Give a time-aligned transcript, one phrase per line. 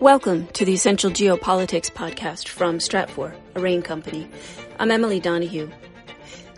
[0.00, 4.30] Welcome to the Essential Geopolitics podcast from Stratfor, a RANE company.
[4.78, 5.68] I'm Emily Donahue.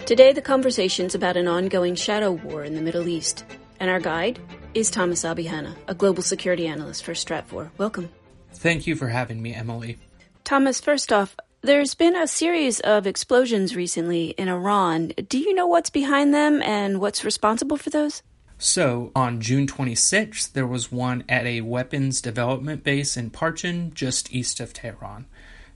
[0.07, 3.45] Today, the conversation's about an ongoing shadow war in the Middle East,
[3.81, 4.39] and our guide
[4.75, 7.73] is Thomas Abi-Hanna, a global security analyst for Stratfor.
[7.79, 8.11] Welcome.
[8.53, 9.99] Thank you for having me, Emily.
[10.45, 15.09] Thomas, first off, there's been a series of explosions recently in Iran.
[15.29, 18.23] Do you know what's behind them and what's responsible for those?
[18.65, 24.33] So, on June 26th, there was one at a weapons development base in Parchin, just
[24.33, 25.27] east of Tehran.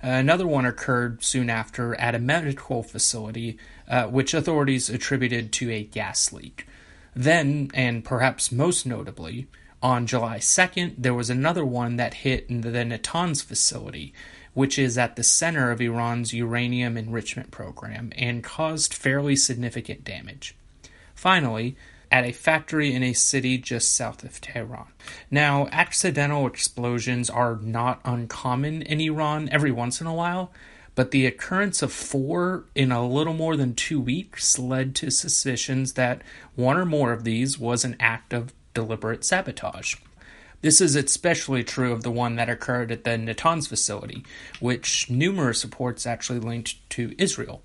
[0.01, 5.83] Another one occurred soon after at a medical facility, uh, which authorities attributed to a
[5.83, 6.65] gas leak.
[7.13, 9.49] Then, and perhaps most notably,
[9.83, 14.15] on July 2nd, there was another one that hit the Natanz facility,
[14.55, 20.55] which is at the center of Iran's uranium enrichment program and caused fairly significant damage.
[21.17, 21.75] Finally,
[22.11, 24.87] at a factory in a city just south of Tehran.
[25.31, 30.53] Now, accidental explosions are not uncommon in Iran every once in a while,
[30.95, 35.93] but the occurrence of four in a little more than two weeks led to suspicions
[35.93, 36.23] that
[36.55, 39.97] one or more of these was an act of deliberate sabotage.
[40.63, 44.25] This is especially true of the one that occurred at the Natanz facility,
[44.59, 47.63] which numerous reports actually linked to Israel.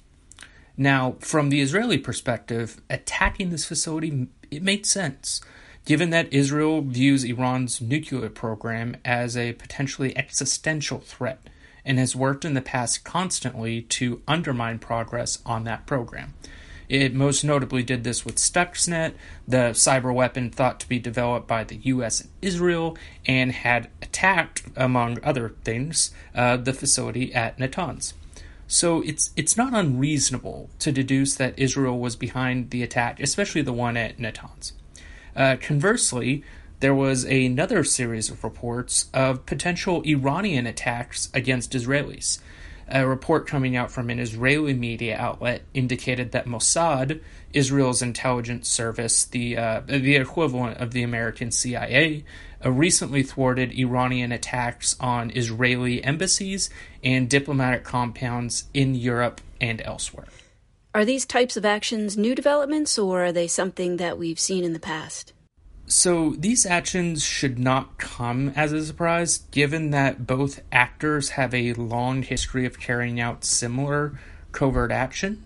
[0.77, 5.41] Now, from the Israeli perspective, attacking this facility it made sense,
[5.85, 11.39] given that Israel views Iran's nuclear program as a potentially existential threat
[11.85, 16.33] and has worked in the past constantly to undermine progress on that program.
[16.89, 19.13] It most notably did this with Stuxnet,
[19.47, 24.63] the cyber weapon thought to be developed by the US and Israel, and had attacked,
[24.75, 28.13] among other things, uh, the facility at Natanz.
[28.71, 33.73] So it's it's not unreasonable to deduce that Israel was behind the attack, especially the
[33.73, 34.71] one at Natanz.
[35.35, 36.41] Uh, conversely,
[36.79, 42.39] there was another series of reports of potential Iranian attacks against Israelis.
[42.93, 47.21] A report coming out from an Israeli media outlet indicated that Mossad,
[47.53, 52.25] Israel's intelligence service, the uh, the equivalent of the American CIA,
[52.65, 56.69] uh, recently thwarted Iranian attacks on Israeli embassies
[57.01, 60.27] and diplomatic compounds in Europe and elsewhere.
[60.93, 64.73] Are these types of actions new developments, or are they something that we've seen in
[64.73, 65.31] the past?
[65.91, 71.73] So, these actions should not come as a surprise, given that both actors have a
[71.73, 74.17] long history of carrying out similar
[74.53, 75.43] covert action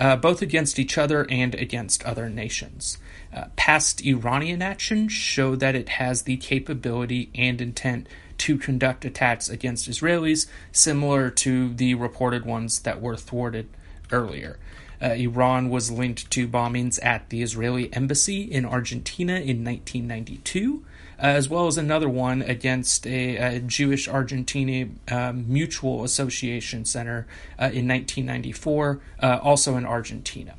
[0.00, 2.96] uh, both against each other and against other nations.
[3.32, 8.08] Uh, past Iranian actions show that it has the capability and intent
[8.38, 13.68] to conduct attacks against Israelis, similar to the reported ones that were thwarted
[14.12, 14.58] earlier.
[15.02, 20.84] Uh, Iran was linked to bombings at the Israeli embassy in Argentina in 1992,
[21.18, 27.26] uh, as well as another one against a, a Jewish Argentina um, Mutual Association Center
[27.58, 30.54] uh, in 1994, uh, also in Argentina.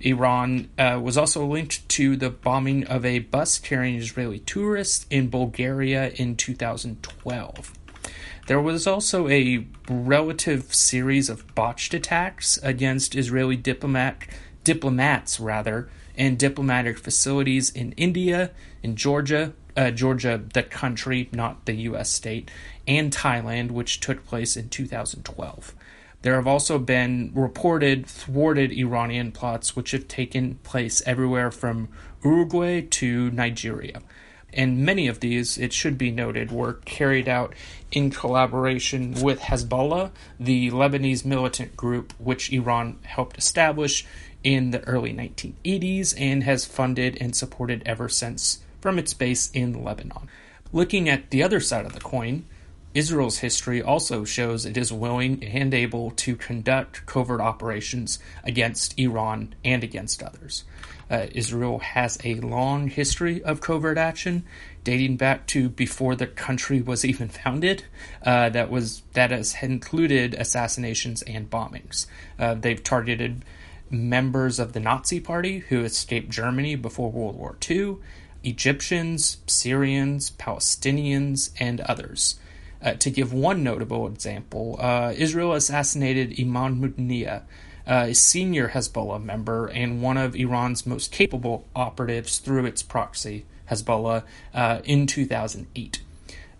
[0.00, 5.28] Iran uh, was also linked to the bombing of a bus carrying Israeli tourists in
[5.28, 7.72] Bulgaria in 2012.
[8.46, 14.26] There was also a relative series of botched attacks against Israeli diplomat
[14.64, 18.50] diplomats rather and diplomatic facilities in India,
[18.82, 22.10] in Georgia, uh, Georgia, the country, not the U.S.
[22.10, 22.50] state,
[22.86, 25.74] and Thailand, which took place in 2012.
[26.22, 31.88] There have also been reported thwarted Iranian plots which have taken place everywhere from
[32.24, 34.00] Uruguay to Nigeria.
[34.52, 37.54] And many of these, it should be noted, were carried out
[37.90, 44.06] in collaboration with Hezbollah, the Lebanese militant group which Iran helped establish
[44.44, 49.82] in the early 1980s and has funded and supported ever since from its base in
[49.84, 50.28] Lebanon.
[50.72, 52.44] Looking at the other side of the coin,
[52.94, 59.54] Israel's history also shows it is willing and able to conduct covert operations against Iran
[59.64, 60.64] and against others.
[61.10, 64.44] Uh, Israel has a long history of covert action,
[64.84, 67.84] dating back to before the country was even founded.
[68.22, 72.06] Uh, that was that has included assassinations and bombings.
[72.38, 73.44] Uh, they've targeted
[73.90, 77.96] members of the Nazi Party who escaped Germany before World War II.
[78.44, 82.40] Egyptians, Syrians, Palestinians, and others.
[82.82, 87.42] Uh, to give one notable example, uh, Israel assassinated Mughniyeh,
[87.86, 93.44] uh, a senior Hezbollah member and one of Iran's most capable operatives through its proxy,
[93.70, 94.24] Hezbollah,
[94.54, 96.00] uh, in 2008.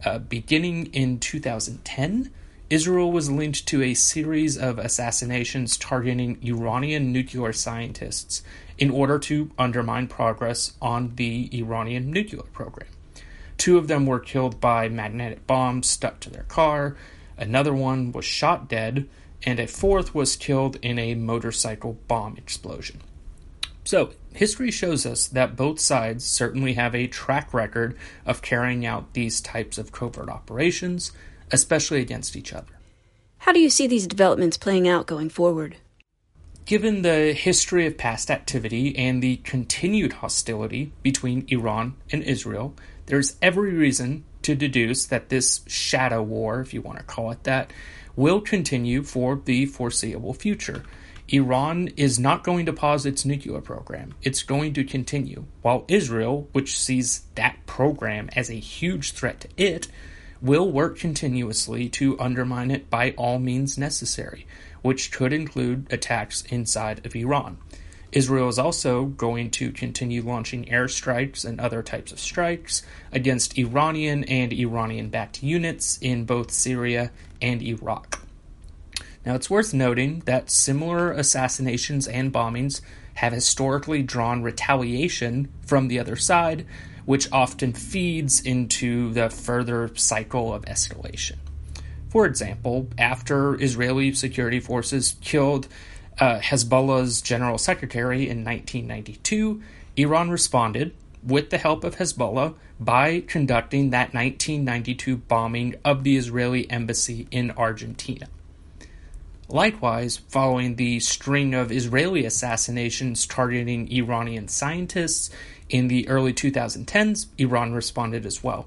[0.04, 2.30] Uh, beginning in 2010,
[2.70, 8.42] Israel was linked to a series of assassinations targeting Iranian nuclear scientists
[8.78, 12.88] in order to undermine progress on the Iranian nuclear program.
[13.62, 16.97] Two of them were killed by magnetic bombs stuck to their car,
[17.37, 19.09] another one was shot dead,
[19.44, 23.03] and a fourth was killed in a motorcycle bomb explosion.
[23.85, 29.12] So, history shows us that both sides certainly have a track record of carrying out
[29.12, 31.12] these types of covert operations,
[31.53, 32.81] especially against each other.
[33.38, 35.76] How do you see these developments playing out going forward?
[36.64, 42.75] Given the history of past activity and the continued hostility between Iran and Israel,
[43.06, 47.44] there's every reason to deduce that this shadow war, if you want to call it
[47.44, 47.72] that,
[48.16, 50.84] will continue for the foreseeable future.
[51.28, 54.14] Iran is not going to pause its nuclear program.
[54.22, 55.46] It's going to continue.
[55.62, 59.88] While Israel, which sees that program as a huge threat to it,
[60.43, 64.46] will work continuously to undermine it by all means necessary,
[64.82, 67.58] which could include attacks inside of Iran.
[68.12, 74.25] Israel is also going to continue launching airstrikes and other types of strikes against Iranian
[74.25, 77.11] and Iranian backed units in both Syria
[77.41, 78.20] and Iraq.
[79.25, 82.82] Now, it's worth noting that similar assassinations and bombings
[83.14, 86.67] have historically drawn retaliation from the other side,
[87.05, 91.37] which often feeds into the further cycle of escalation.
[92.09, 95.67] For example, after Israeli security forces killed
[96.19, 99.62] uh, Hezbollah's general secretary in 1992,
[99.97, 106.69] Iran responded, with the help of Hezbollah, by conducting that 1992 bombing of the Israeli
[106.70, 108.29] embassy in Argentina.
[109.49, 115.31] Likewise, following the string of Israeli assassinations targeting Iranian scientists
[115.69, 118.67] in the early 2010s, Iran responded as well,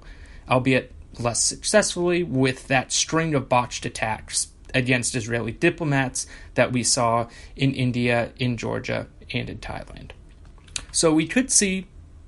[0.49, 7.27] albeit less successfully, with that string of botched attacks against Israeli diplomats that we saw
[7.55, 10.11] in India, in Georgia, and in Thailand.
[10.91, 11.87] So we could see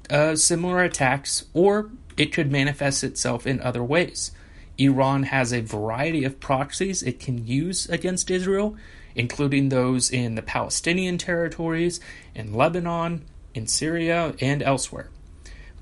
[0.09, 4.31] uh, similar attacks, or it could manifest itself in other ways.
[4.77, 8.75] Iran has a variety of proxies it can use against Israel,
[9.15, 11.99] including those in the Palestinian territories,
[12.33, 15.09] in Lebanon, in Syria, and elsewhere.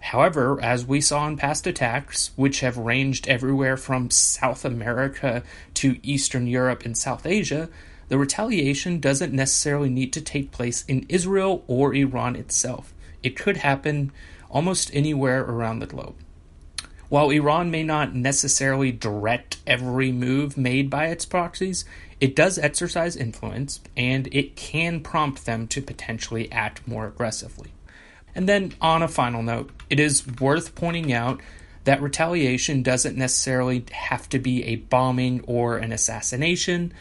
[0.10, 5.42] However, as we saw in past attacks, which have ranged everywhere from South America
[5.74, 7.70] to Eastern Europe and South Asia,
[8.10, 12.94] the retaliation doesn't necessarily need to take place in Israel or Iran itself.
[13.24, 14.12] It could happen
[14.52, 16.16] almost anywhere around the globe.
[17.10, 21.84] While Iran may not necessarily direct every move made by its proxies,
[22.22, 27.72] it does exercise influence and it can prompt them to potentially act more aggressively.
[28.36, 31.42] And then, on a final note, it is worth pointing out
[31.86, 36.92] that retaliation doesn't necessarily have to be a bombing or an assassination,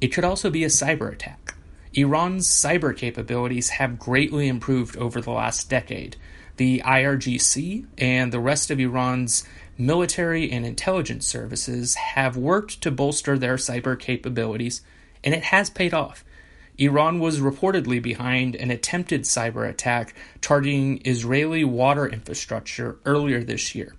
[0.00, 1.54] it could also be a cyber attack.
[1.94, 6.16] Iran's cyber capabilities have greatly improved over the last decade,
[6.56, 9.44] the IRGC and the rest of Iran's
[9.78, 14.82] military and intelligence services have worked to bolster their cyber capabilities,
[15.24, 16.24] and it has paid off.
[16.78, 23.94] Iran was reportedly behind an attempted cyber attack targeting Israeli water infrastructure earlier this year.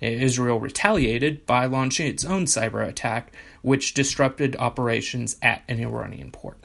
[0.00, 3.32] Israel retaliated by launching its own cyber attack,
[3.62, 6.58] which disrupted operations at an Iranian port.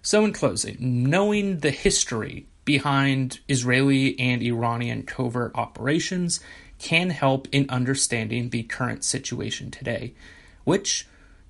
[0.00, 6.40] So, in closing, knowing the history behind Israeli and Iranian covert operations
[6.78, 10.14] can help in understanding the current situation today,
[10.64, 11.06] which,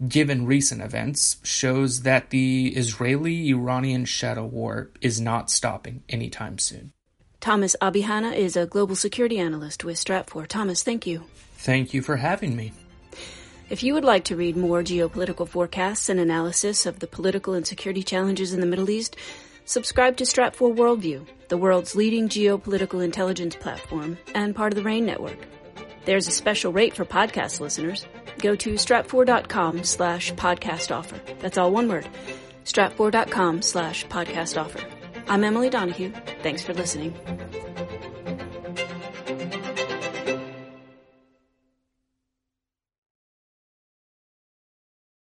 [0.07, 6.93] given recent events, shows that the Israeli Iranian shadow war is not stopping anytime soon.
[7.41, 10.47] Thomas Abi-Hanna is a global security analyst with Stratfor.
[10.47, 11.25] Thomas, thank you.
[11.57, 12.73] Thank you for having me.
[13.71, 17.67] If you would like to read more geopolitical forecasts and analysis of the political and
[17.67, 19.17] security challenges in the Middle East,
[19.69, 25.05] Subscribe to Stratfor Worldview, the world's leading geopolitical intelligence platform and part of the RANE
[25.05, 25.37] network.
[26.07, 28.07] There's a special rate for podcast listeners.
[28.39, 31.21] Go to stratfor.com slash podcast offer.
[31.41, 32.07] That's all one word.
[32.65, 34.81] stratfor.com slash podcast offer.
[35.29, 36.13] I'm Emily Donahue.
[36.43, 37.15] Thanks for listening.